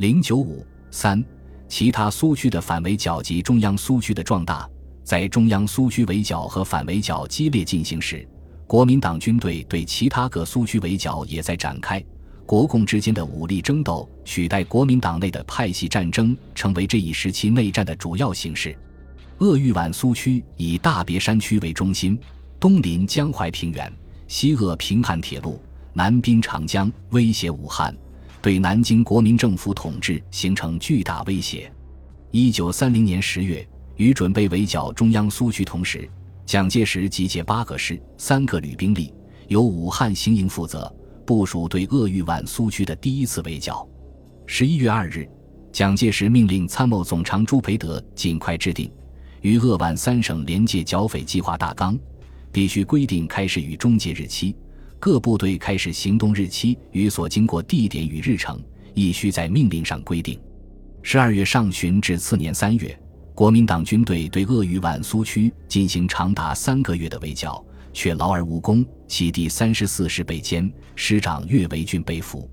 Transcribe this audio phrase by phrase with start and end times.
[0.00, 1.22] 零九五三，
[1.68, 4.66] 其他苏区的反围剿及中央苏区的壮大。
[5.04, 8.26] 在中央苏区围剿和反围剿激烈进行时，
[8.66, 12.02] 国民党军队对其他各苏区围剿也在展开。
[12.46, 18.74] 国共之间的武力争斗取代国民党内的派系战争，成为这一时期内战的主要形式。
[19.40, 22.18] 鄂豫皖苏区以大别山区为中心，
[22.58, 23.92] 东临江淮平原，
[24.28, 25.60] 西扼平汉铁路，
[25.92, 27.94] 南滨长江，威胁武汉，
[28.42, 31.70] 对南京国民政府统治形成巨大威胁。
[32.30, 36.08] 一九三零年十月，与准备围剿中央苏区同时，
[36.46, 39.12] 蒋介石集结八个师、三个旅兵力，
[39.48, 40.90] 由武汉行营负责。
[41.26, 43.86] 部署对鄂豫皖苏区的第一次围剿。
[44.46, 45.28] 十一月二日，
[45.70, 48.90] 蒋介石命令参谋总长朱培德尽快制定
[49.42, 51.96] 与鄂皖三省联界剿匪计划大纲，
[52.50, 54.56] 必须规定开始与终结日期，
[55.00, 60.38] 各部队开始行动日期与所经过地点与日程亦需在命令上规定。
[61.02, 62.96] 十二月上旬至次年三月，
[63.34, 67.64] 国民党军队对鄂豫皖苏区进行长达三个月的围剿。
[67.92, 72.48] 却劳而无功，其第三十四师被歼，师长岳维俊被俘。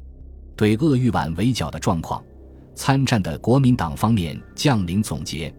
[0.56, 2.24] 对鄂豫皖围剿的状况，
[2.74, 5.54] 参战的国民党方面将领总结：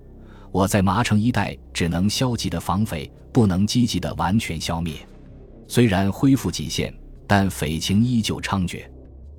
[0.51, 4.95] 我在麻城一带只能消极的防匪，不能积极的完全消灭。
[5.69, 6.93] 虽然恢复极限，
[7.27, 8.83] 但匪情依旧猖獗。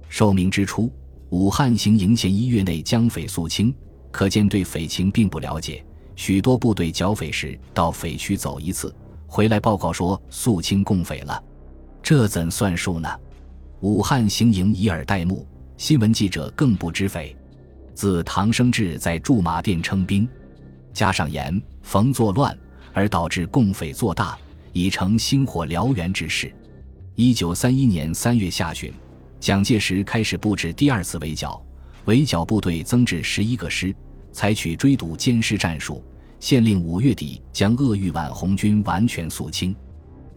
[0.08, 0.91] 受命之初，
[1.30, 3.75] 武汉行营线一月内将匪肃清，
[4.11, 5.83] 可见对匪情并不了解。
[6.16, 8.95] 许多部队剿匪时，到匪区走一次。
[9.25, 11.44] 回来报告说肃清共匪了，
[12.02, 13.09] 这怎算数呢？
[13.81, 17.36] 武汉行营以耳代目，新闻记者更不知匪。
[17.93, 20.27] 自唐生智在驻马店称兵，
[20.93, 22.58] 加上严冯作乱，
[22.93, 24.38] 而导致共匪做大，
[24.73, 26.53] 已成星火燎原之势。
[27.16, 28.94] 一九三一年三月下旬，
[29.39, 31.61] 蒋介石开始布置第二次围剿，
[32.06, 33.94] 围剿部队增至十一个师，
[34.31, 36.03] 采取追堵歼师战术。
[36.39, 39.76] 县令五月底将鄂豫皖红军完全肃清，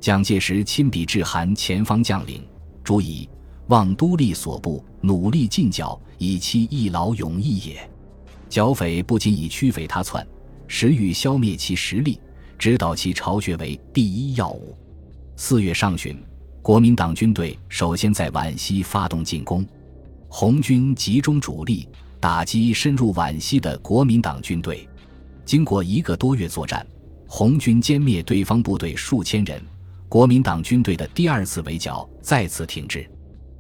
[0.01, 2.43] 蒋介石亲笔致函前方将领，
[2.83, 3.29] 主以
[3.69, 7.89] 望都力所部努力进剿，以期一劳永逸也。
[8.49, 10.27] 剿匪不仅以驱匪他窜，
[10.67, 12.19] 实欲消灭其实力，
[12.63, 14.79] 指导其巢穴为第一要务。
[15.35, 16.17] 四月上旬，
[16.63, 19.67] 国民党军队首先在皖西发动进攻，
[20.29, 21.89] 红军集中主力
[22.21, 24.89] 打击深入皖西的国民党军队。
[25.45, 26.87] 经过一个多月作战，
[27.27, 29.61] 红军歼灭对方部队数千人，
[30.09, 33.05] 国民党军队的第二次围剿再次停滞。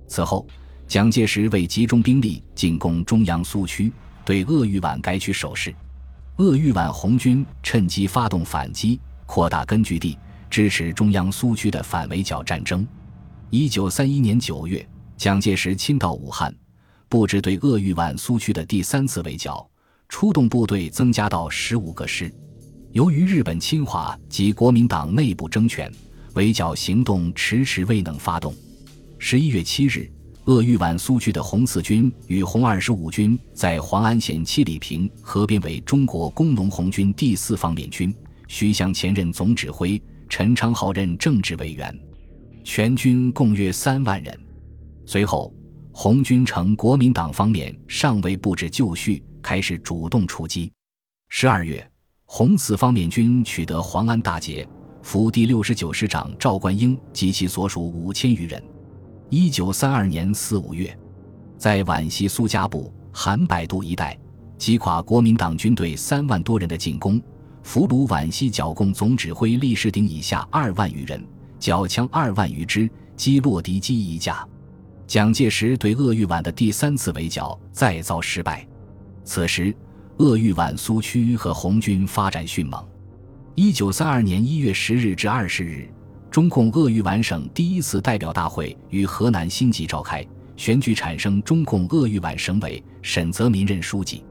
[0.06, 0.46] 此后，
[0.86, 3.92] 蒋介石为集中兵力进攻中央苏区，
[4.24, 5.74] 对鄂豫皖改取守势。
[6.36, 12.86] 鄂豫皖红军趁机发动反击，扩大根据地，支持中央苏区的反围剿战争。
[13.50, 14.86] 一九三一年九月，
[15.18, 16.54] 蒋介石亲到武汉，
[17.06, 19.68] 布置对鄂豫皖苏区的第三次围剿。
[20.08, 22.30] 出动部队增加到十五个师。
[22.92, 25.90] 由于日本侵华及国民党内部争权，
[26.34, 28.54] 围剿行动迟迟未能发动。
[29.18, 30.10] 十一月七日，
[30.46, 38.12] 鄂豫皖苏区的红四军与红二十五军在黄安县七里坪合编为中国工农红军第四方面军，
[38.48, 41.96] 徐向前任总指挥，陈昌浩任政治委员，
[42.64, 44.36] 全军共约三万人。
[45.06, 45.54] 随后，
[45.92, 49.22] 红军乘国民党方面尚未布置就绪。
[49.42, 50.72] 开始主动出击。
[51.28, 51.84] 十二月，
[52.26, 54.66] 红四方面军取得黄安大捷，
[55.02, 58.62] 俘第六十九师长赵冠英及其所属五千余人。
[59.34, 60.94] 一九三二年四五月，
[61.56, 64.14] 在皖西苏家埠、韩百渡一带，
[64.58, 67.18] 击垮国民党军队三万多人的进攻，
[67.62, 71.26] 俘虏皖西剿共总指挥厉士鼎以下二万余人，
[71.58, 74.46] 缴枪二万余支，击落敌机一架。
[75.06, 78.68] 蒋介石对鄂豫皖的第三次围剿再遭失败。
[79.24, 79.74] 此时，
[80.18, 82.86] 鄂豫皖苏区和红军发展迅猛。
[83.54, 85.88] 一九三二年一月十日至二十日，
[86.32, 90.26] 中共鄂豫皖省第一次代表大会于河南辛集召开，
[90.56, 94.24] 选举产生中共鄂豫皖省委，沈泽民任书记。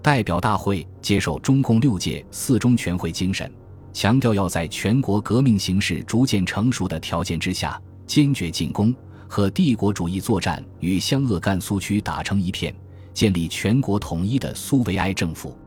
[0.00, 3.52] 代表大会接受中共六届四中全会精神，
[3.92, 8.94] 强调要在全国革命形势逐渐成熟的条件之下，坚决进攻，
[9.26, 12.72] 和帝国主义作战，与湘鄂赣苏区打成一片。
[13.12, 15.58] 建立全国统一的苏维埃政府。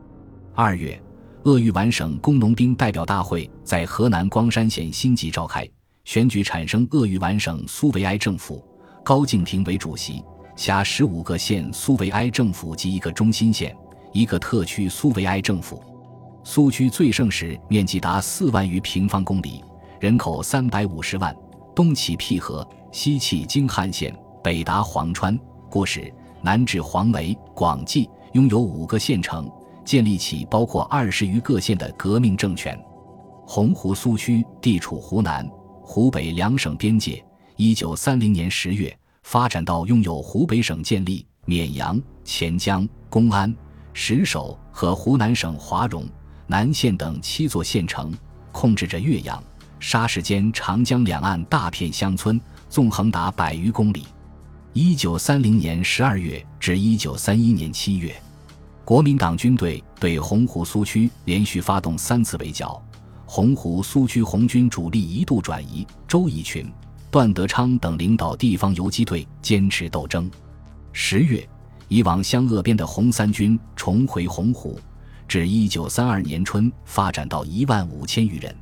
[0.54, 0.98] 二月，
[1.44, 5.68] 鄂豫皖省工农兵代表大会在河南光山县辛集召开，
[6.06, 8.64] 选举产生鄂豫皖省苏维埃政府，
[9.04, 10.24] 高敬亭为主席，
[10.56, 13.76] 辖十五个县苏维埃政府及一个中心县、
[14.14, 15.82] 一个特区苏维埃政府。
[16.44, 19.62] 苏区最盛时面积达四万余平方公里，
[20.00, 21.36] 人口三百五十万，
[21.76, 25.38] 东起辟河，西起京汉县，北达潢川，
[25.68, 26.10] 故时。
[26.40, 29.50] 南至黄梅、广济，拥有五个县城，
[29.84, 32.78] 建立起包括二十余个县的革命政权。
[33.46, 35.48] 洪湖苏区地处湖南、
[35.82, 37.22] 湖北两省边界。
[37.56, 43.54] 一九三零年十月，发展到拥有湖北省建立、绵阳、潜江、公安、
[43.92, 46.04] 石首和湖南省华容、
[46.46, 48.12] 南县等七座县城，
[48.50, 49.40] 控制着岳阳、
[49.78, 54.04] 沙市间长江两岸大片乡村，纵横达百余公里。
[54.72, 58.12] 一九三零年十二月至一九三一年七月，
[58.84, 62.82] 国民党军队对洪湖苏区连续发动三次围剿，
[63.24, 66.70] 洪湖苏区红军主力一度转移，周逸群。
[67.10, 70.30] 段德昌等领导地方游击队坚持斗争。
[70.92, 71.48] 十月，
[71.88, 74.78] 以往湘鄂边的红三军重回洪湖，
[75.26, 78.54] 至一九三二年春发展到一万五千余人。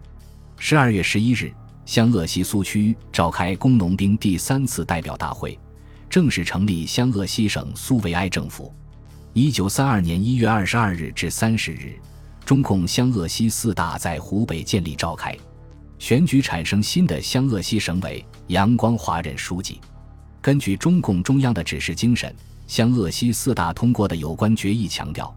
[0.57, 1.53] 十二月十一日，
[1.85, 5.59] 湘鄂西苏区召开工农兵第三次代表大会，
[6.09, 8.73] 正式成立湘鄂西省苏维埃政府。
[9.35, 11.99] 一九三二年一月二十二日至三十日，
[12.45, 15.35] 中共湘鄂西四大在湖北建立召开。
[15.99, 19.81] 选举产生新的湘鄂西省委，杨光华任书记。
[20.43, 22.35] 根据中共中央的指示精神，
[22.67, 25.35] 湘鄂西四大通过的有关决议强调，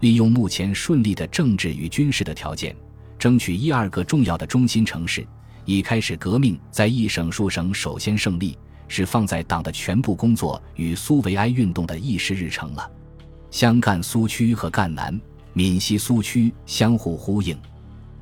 [0.00, 2.74] 利用目前顺利的政治与军事的条件，
[3.16, 5.24] 争取一二个重要的中心城市，
[5.64, 8.58] 以开始革命在一省数省首先胜利，
[8.88, 12.90] 是放在党的全部工作与苏维埃运动的议事日程了。
[13.56, 15.18] 湘赣苏区和赣南、
[15.54, 17.56] 闽西苏区相互呼应。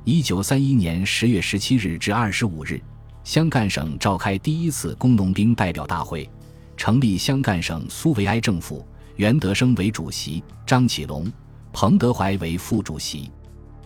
[0.05, 2.81] 一九三一年十月十七日至二十五日，
[3.25, 6.31] 湘赣省召开第一次工农兵代表大会，
[6.77, 8.87] 成立湘赣省苏维埃政府，
[9.17, 11.27] 袁德生为主席，张启龙、
[11.73, 13.29] 彭德怀为副主席。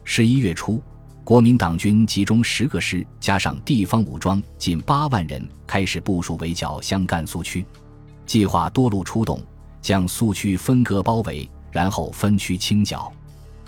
[0.04, 0.82] 十一月初，
[1.24, 7.64] 国民党军集中十个师，加上地方武装近八万人，开始部署围剿湘赣苏区，
[8.26, 9.42] 计划多路出动，
[9.80, 13.12] 将苏区分割包围，然后分区清剿。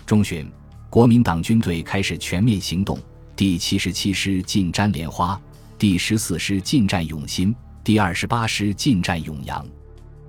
[0.05, 0.49] 中旬。
[0.89, 2.99] 国民党军队开始全面行动，
[3.33, 5.39] 第七十七师进占莲花，
[5.79, 9.65] 第十四师进占永新，第二十八师进占永阳。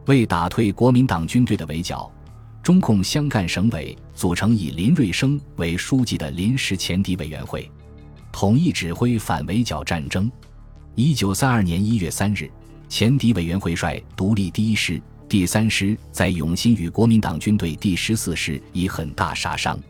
[0.07, 2.09] 为打退国民党军队的围剿，
[2.63, 7.69] 中共湘赣省委组成以林瑞生为书记的临时前敌委员会，
[8.31, 10.31] 统一指挥反围剿战争。
[10.95, 12.49] 一九三二年一月三日，
[12.89, 15.03] 前敌委员会率独立第一师、
[15.33, 19.81] 第三师在永新与国民党军队第十四师以很大杀伤。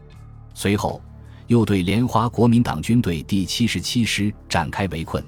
[0.55, 1.03] 随后，
[1.49, 5.21] 又对莲花国民党军队第七十七师展开围困。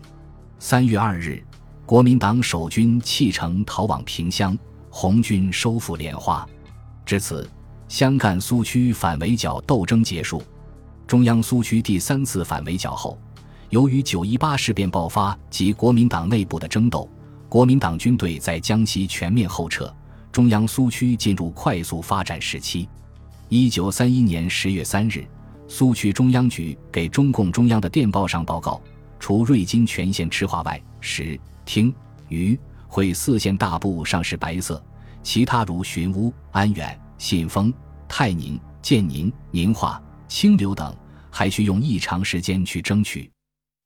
[0.61, 1.43] 三月二日，
[1.84, 4.56] 国民党守军弃城逃往萍乡，
[4.88, 6.46] 红军收复莲花。
[7.05, 7.50] 至此，
[7.88, 10.40] 湘赣苏区反围剿斗争结束。
[11.08, 13.19] 中央苏区第三次反围剿后，
[13.70, 17.10] 由于九一八事变爆发及国民党内部的争斗，
[17.49, 19.93] 国民党军队在江西全面后撤，
[20.34, 22.88] 中央苏区进入快速发展时期。
[23.48, 25.25] 一九三一年十月三日，
[25.69, 28.82] 苏区中央局给中共中央的电报上报告，
[29.20, 31.94] 除瑞金全县赤化外，石、汀、
[32.31, 32.58] 渝、
[32.88, 34.84] 会四县大部上是白色，
[35.22, 37.72] 其他如寻乌、安远、信丰、
[38.08, 40.92] 泰宁、建宁、宁化、清流等，
[41.31, 43.31] 还需用一长时间去争取。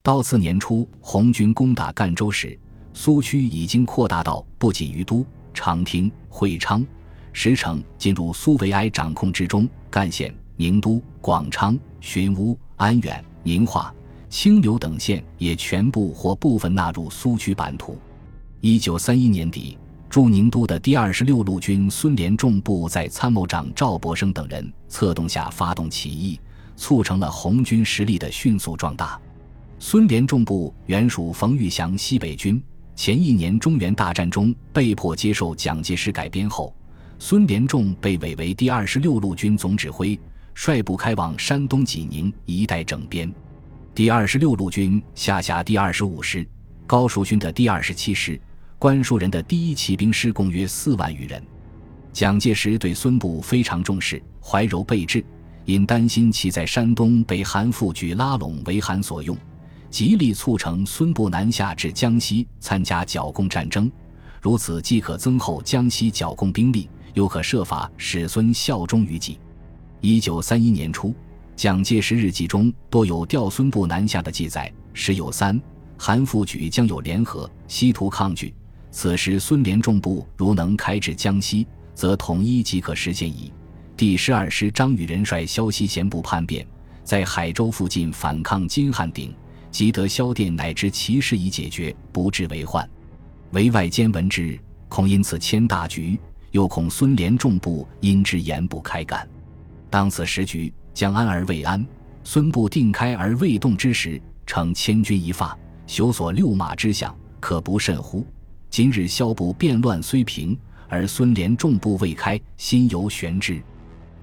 [0.02, 2.58] 到次年初，红军攻打赣州时，
[2.94, 5.26] 苏区已经扩大到不仅于都、
[5.58, 6.86] 长汀、会昌。
[7.32, 13.92] 石城进入苏维埃掌控之中，赣县、宁都、广昌、寻乌、安远、宁化、
[14.28, 17.98] 清流等县也全部或部分纳入苏区版图。
[18.60, 19.76] 一九三一年底，
[20.08, 26.40] 驻宁都的第二十六路军孙连仲部在参谋长赵博生等人策动下发动起义，
[26.76, 29.20] 促成了红军实力的迅速壮大。
[29.78, 32.60] 孙连仲部原属冯玉祥西北军，
[32.98, 36.74] 前一年中原大战中被迫接受蒋介石改编后。
[37.20, 40.18] 孙连仲被委为第二十六路军总指挥，
[40.52, 43.32] 率部开往山东济宁一带整编。
[43.94, 46.44] 第二十六路军下辖第二十五师、
[46.88, 48.38] 高树勋的第二十七师、
[48.80, 51.40] 关树人的第一骑兵师，共约四万余人。
[52.12, 55.24] 蒋介石对孙部非常重视，怀柔备至，
[55.66, 59.38] 因担心其在山东被韩复榘拉拢为韩所用，
[59.90, 63.90] 极力促成孙部南下至江西参加剿共战争。
[64.40, 66.88] 如此既可增厚江西剿共兵力。
[67.14, 69.40] 又可设法使孙效忠于己。
[70.00, 71.12] 一九三一年初，
[71.56, 75.60] 蒋介石日记中多有调孙部南下的记载，时有三
[75.96, 78.54] 韩复榘将有联合，西图抗拒。
[78.92, 83.52] 此时孙连仲部如能开至江西，则统一即可实现矣。
[83.96, 86.64] 第十二师张宇仁率萧西贤部叛变，
[87.02, 89.34] 在海州附近反抗金汉鼎，
[89.70, 92.88] 即得萧殿乃知其事已解决，不至为患。
[93.52, 94.58] 为外间闻之，
[94.88, 96.18] 恐因此牵大局。
[96.52, 99.28] 又恐孙连众部因之言不开干。
[99.90, 101.86] 当此时局，将安而未安，
[102.24, 105.56] 孙部定开而未动之时，逞千钧一发，
[105.86, 108.26] 修所六马之象，可不甚乎？
[108.70, 110.58] 今日萧部变乱虽平，
[110.88, 113.62] 而孙连众部未开，心犹悬之。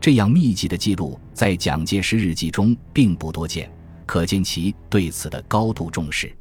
[0.01, 3.71] 这样密集的记录，在蒋介石日记中并不多见，
[4.05, 6.35] 可见其对此的高度重视。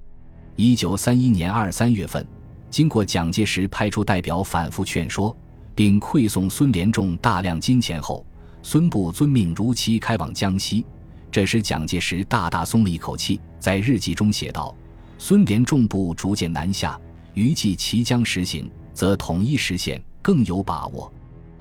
[0.57, 2.27] 一九三一年二三月份，
[2.71, 5.37] 经过蒋介石派出代表反复劝说，
[5.75, 8.25] 并馈送孙连仲大量金钱后，
[8.63, 10.85] 孙部遵命如期开往江西。
[11.31, 14.73] 这时，蒋介石大大松了一口气，在日记中写道
[15.19, 17.01] ：“孙连仲部逐渐南下，
[17.35, 21.13] 余计其将实行，则统一实现更有把握。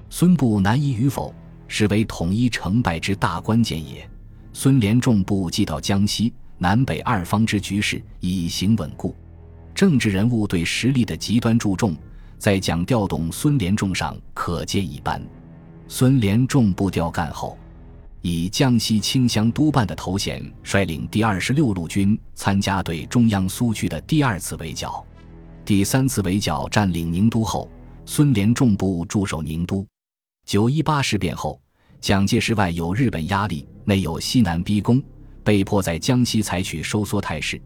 [0.10, 1.33] 孙部南移与否？”
[1.65, 4.07] 是为统一成败之大关键也。
[4.55, 9.15] 孙连仲部既到江西南北二方之局势已形稳固，
[9.74, 11.95] 政治人物对实力的极端注重，
[12.38, 15.22] 在蒋调动孙连仲上可见一斑。
[15.88, 17.57] 孙连仲部调干后，
[18.22, 25.03] 以江西清乡督办的头衔，率领第二十六路军参加对中央苏区的第二次围剿。
[25.65, 27.69] 第三次围剿占领宁都后，
[28.05, 29.86] 孙连仲部驻守宁都。
[30.45, 31.60] 九一八事变后。
[32.03, 35.01] 蒋介石外有日本压力，内有西南逼宫，
[35.41, 37.57] 被迫在江西采取收缩态势，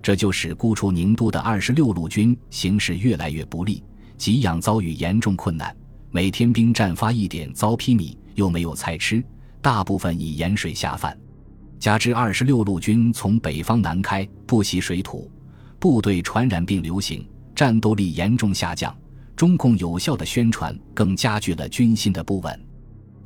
[0.00, 3.84] 这就使孤出宁都的二十六路军形势越来越不利，
[4.16, 5.76] 给养遭遇严重困难。
[6.10, 9.22] 每天兵站发一点糟坯米，又没有菜吃，
[9.60, 11.14] 大部分以盐水下饭。
[11.78, 15.30] 加之二十六路军从北方南开，不习水土，
[15.78, 18.96] 部队传染病流行，战斗力严重下降。
[19.36, 22.58] 中共有效的宣传更加剧了军心的不稳。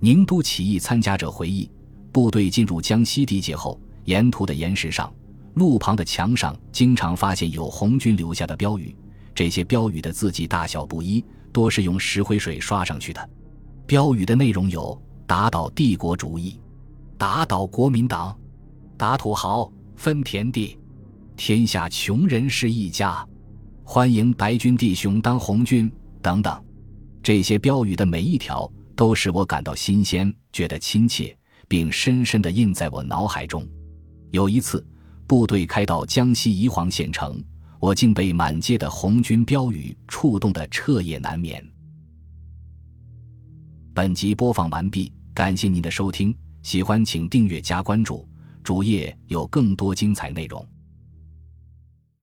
[0.00, 1.71] 宁都起义参加者回忆，
[2.12, 5.12] 部队进入江西地界后，沿途的岩石上、
[5.55, 8.95] 路旁的墙上，经常发现有红军留下的标语。
[9.35, 13.31] 这些标语的字迹大小不一，多是用石灰水刷上去的。
[13.87, 16.59] 标语的内容有：打倒帝国主义，
[17.17, 18.37] 打倒国民党，
[18.97, 20.79] 打土豪，分田地，
[21.37, 23.26] 天下穷人是一家，
[23.83, 26.62] 欢迎白军弟兄当红军等等。
[27.23, 28.71] 这些标语的每一条。
[28.97, 31.37] 都使我感到新鲜，觉得亲切，
[31.69, 33.65] 并深深地印在我脑海中。
[34.31, 34.85] 有一次，
[35.26, 37.41] 部队开到江西宜黄县城，
[37.79, 41.65] 我竟被满街的红军标语触动得彻夜难眠。
[43.95, 48.26] 本集播放完毕，感谢您的收听，喜欢请订阅加关注，
[48.65, 50.67] 主页有更多精彩内容。